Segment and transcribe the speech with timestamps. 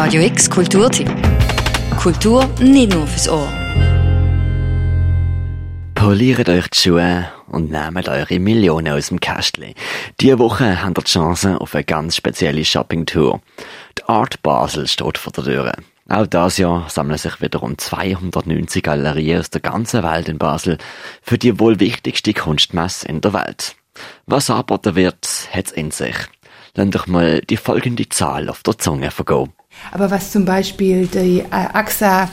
[0.00, 1.10] Radio X Kulturtipp.
[1.98, 3.52] Kultur nicht nur fürs Ohr.
[5.96, 9.74] Poliert euch die Schuhe und nehmt eure Millionen aus dem Kästchen.
[10.20, 13.40] Diese Woche habt ihr die Chance auf eine ganz spezielle Shopping-Tour.
[13.98, 15.72] Die Art Basel steht vor der Tür.
[16.08, 20.78] Auch dieses Jahr sammeln sich wieder rund 290 Galerien aus der ganzen Welt in Basel
[21.22, 23.74] für die wohl wichtigste Kunstmesse in der Welt.
[24.26, 26.14] Was angeboten wird, hat's in sich.
[26.76, 29.52] Lasst doch mal die folgende Zahl auf der Zunge vergehen.
[29.90, 32.30] Aber was zum Beispiel die äh, AXA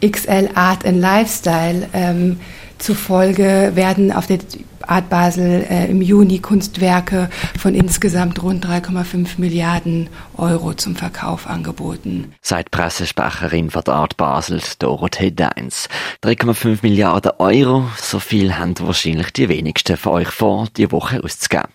[0.00, 2.40] XL Art and Lifestyle ähm,
[2.78, 4.38] zufolge werden auf der
[4.86, 12.34] Art Basel äh, im Juni Kunstwerke von insgesamt rund 3,5 Milliarden Euro zum Verkauf angeboten.
[12.40, 15.88] Seit Pressesprecherin von der Art Basel, Dorothee Deins.
[16.24, 21.68] 3,5 Milliarden Euro, so viel haben wahrscheinlich die wenigsten von euch vor, die Woche auszugeben.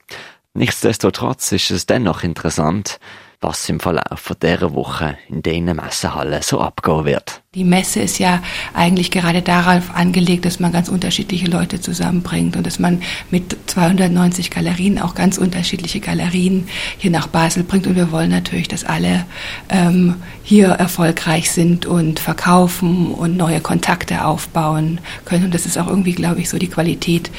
[0.53, 2.99] Nichtsdestotrotz ist es dennoch interessant,
[3.45, 7.41] was im Verlauf dieser Woche in diesen Messehallen so abgehen wird.
[7.53, 8.41] Die Messe ist ja
[8.73, 14.49] eigentlich gerade darauf angelegt, dass man ganz unterschiedliche Leute zusammenbringt und dass man mit 290
[14.49, 17.87] Galerien auch ganz unterschiedliche Galerien hier nach Basel bringt.
[17.87, 19.25] Und wir wollen natürlich, dass alle
[19.69, 25.45] ähm, hier erfolgreich sind und verkaufen und neue Kontakte aufbauen können.
[25.45, 27.31] Und das ist auch irgendwie, glaube ich, so die Qualität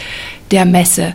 [0.50, 1.14] der Messe.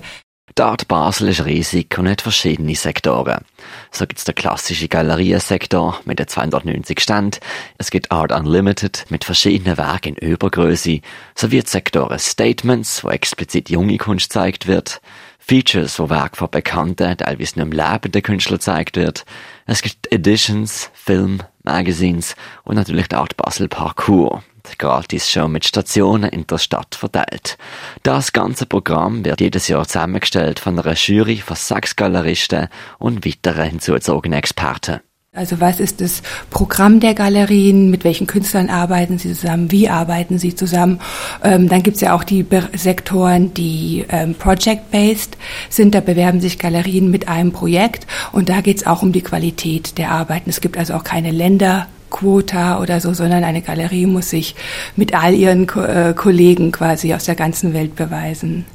[0.61, 3.43] Die Art Basel ist riesig und hat verschiedene Sektoren.
[3.89, 7.39] So gibt es den klassischen Galeriesektor mit den 290 Ständen,
[7.79, 11.01] es gibt Art Unlimited mit verschiedenen Werken in Übergröße,
[11.33, 15.01] sowie die Sektoren Statements, wo explizit junge Kunst gezeigt wird,
[15.39, 19.25] Features, wo Werk von bekannten, teilweise nur lebenden Künstler gezeigt wird.
[19.65, 24.43] Es gibt Editions, Film, Magazines und natürlich die Art Basel Parcours.
[24.77, 27.57] Gratis-Show mit Stationen in der Stadt verteilt.
[28.03, 32.67] Das ganze Programm wird jedes Jahr zusammengestellt von einer Jury von sechs Galeristen
[32.99, 35.01] und weiteren hinzugezogenen Experten.
[35.33, 37.89] Also was ist das Programm der Galerien?
[37.89, 39.71] Mit welchen Künstlern arbeiten sie zusammen?
[39.71, 40.99] Wie arbeiten sie zusammen?
[41.41, 45.37] Ähm, dann gibt es ja auch die Be Sektoren, die ähm, project-based
[45.69, 45.95] sind.
[45.95, 49.97] Da bewerben sich Galerien mit einem Projekt und da geht es auch um die Qualität
[49.97, 50.49] der Arbeiten.
[50.49, 51.87] Es gibt also auch keine Länder.
[52.11, 54.53] Quota oder so, sondern eine Galerie muss sich
[54.95, 58.65] mit all ihren Ko äh, Kollegen quasi aus der ganzen Welt beweisen.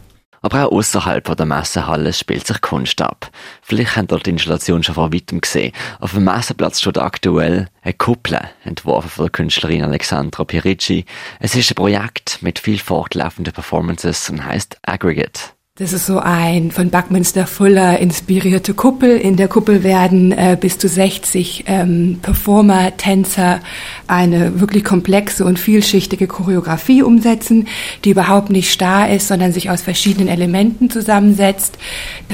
[0.42, 3.30] Aber auch außerhalb der Messehalle spielt sich Kunst ab.
[3.62, 5.72] Vielleicht habt ihr die Installation schon vor weitem gesehen.
[5.98, 11.04] Auf dem Messeplatz steht aktuell eine Kuppel, entworfen von der Künstlerin Alexandra Piricci.
[11.40, 15.55] Es ist ein Projekt mit viel fortlaufenden Performances und heißt Aggregate.
[15.78, 19.18] Das ist so ein von Buckminster Fuller inspirierte Kuppel.
[19.18, 23.60] In der Kuppel werden äh, bis zu 60 ähm, Performer, Tänzer
[24.06, 27.68] eine wirklich komplexe und vielschichtige Choreografie umsetzen,
[28.06, 31.76] die überhaupt nicht starr ist, sondern sich aus verschiedenen Elementen zusammensetzt.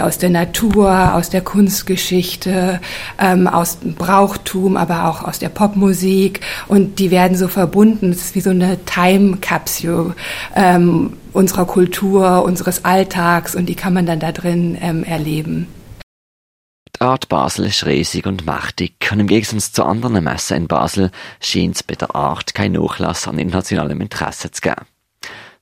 [0.01, 2.79] Aus der Natur, aus der Kunstgeschichte,
[3.19, 6.43] ähm, aus dem Brauchtum, aber auch aus der Popmusik.
[6.69, 8.11] Und die werden so verbunden.
[8.11, 10.15] Es ist wie so eine Time Capsule.
[10.55, 15.67] Ähm, unserer Kultur, unseres Alltags und die kann man dann da drin ähm, erleben.
[16.97, 21.11] Die Art Basel ist riesig und mächtig und im Gegensatz zu anderen Messen in Basel
[21.41, 24.87] scheint es bei der Art kein Nachlass an internationalem Interesse zu geben.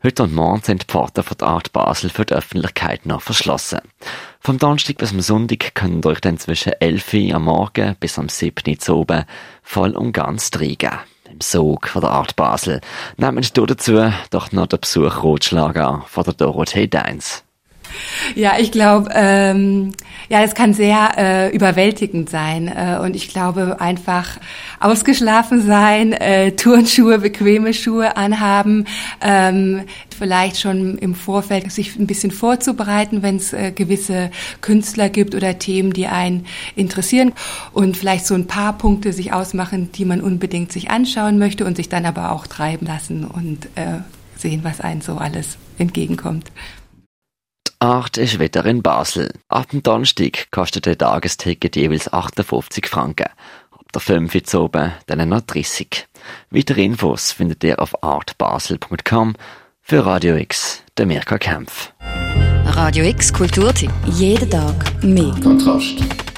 [0.03, 3.81] Heute und morgen sind die Pforten von der Art Basel für die Öffentlichkeit noch verschlossen.
[4.41, 8.31] Vom Donnerstag bis am Sonntag können euch dann zwischen 11 Uhr am Morgen bis am
[8.31, 9.25] 7 Uhr zu oben
[9.63, 11.01] voll und ganz reingeben
[11.43, 12.81] Sog von der Art Basel.
[13.17, 17.45] Nehmen Sie dazu doch noch den Besuch Rotschlager von der Dorothee Deins.
[18.35, 19.93] Ja, ich glaube, ähm,
[20.31, 24.39] ja, es kann sehr äh, überwältigend sein äh, und ich glaube einfach
[24.79, 28.87] ausgeschlafen sein, äh, Turnschuhe, bequeme Schuhe anhaben,
[29.21, 29.83] ähm,
[30.17, 34.31] vielleicht schon im Vorfeld sich ein bisschen vorzubereiten, wenn es äh, gewisse
[34.61, 36.47] Künstler gibt oder Themen, die einen
[36.77, 37.33] interessieren
[37.73, 41.77] und vielleicht so ein paar Punkte sich ausmachen, die man unbedingt sich anschauen möchte und
[41.77, 43.99] sich dann aber auch treiben lassen und äh,
[44.37, 46.53] sehen, was einen so alles entgegenkommt.
[47.83, 49.33] Art ist wieder in Basel.
[49.49, 53.29] Ab dem Donnerstag kostet ein Tagesticket jeweils 58 Franken.
[53.71, 56.07] Ab der 5 Uhr oben dann noch 30.
[56.51, 59.35] Weitere Infos findet ihr auf artbasel.com.
[59.81, 61.93] Für Radio X, der Mirka Kempf.
[62.67, 63.91] Radio X Kulturtipp.
[64.05, 65.35] Jeden Tag mehr.
[65.43, 66.30] Kontrast.